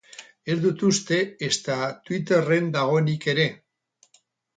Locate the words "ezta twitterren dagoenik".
1.47-3.29